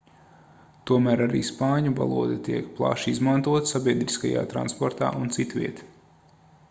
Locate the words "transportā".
4.55-5.13